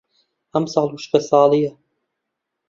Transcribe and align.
ئەم 0.53 0.65
ساڵ 0.73 0.87
وشکە 0.93 1.19
ساڵییە. 1.29 1.71